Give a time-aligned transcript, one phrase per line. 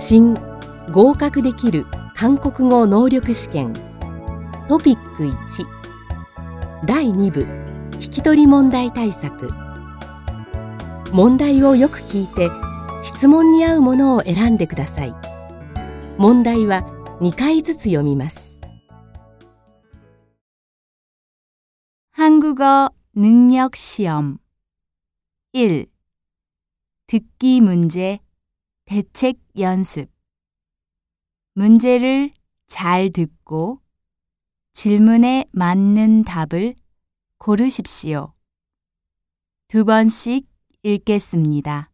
[0.00, 0.34] 新
[0.90, 3.72] 合格できる韓国語能力試験
[4.68, 5.66] トピック1
[6.86, 7.42] 第2部
[7.92, 9.50] 聞き取り問題対策
[11.12, 12.50] 問題をよく聞いて
[13.02, 15.14] 質問に合うものを選んでください
[16.18, 16.82] 問題は
[17.20, 18.56] 2回ずつ読みます
[22.16, 24.38] 한국어능력시험1.
[27.06, 28.20] 듣기 문제
[28.91, 30.11] 대책 연습
[31.53, 32.29] 문제를
[32.67, 33.79] 잘 듣고
[34.73, 36.75] 질문에 맞는 답을
[37.37, 38.33] 고르십시오.
[39.69, 40.45] 두 번씩
[40.83, 41.90] 읽겠습니다.